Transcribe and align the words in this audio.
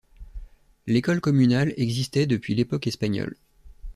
L'école 0.87 1.21
communale 1.21 1.75
existait 1.77 2.25
depuis 2.25 2.55
l'époque 2.55 2.87
espagnole. 2.87 3.35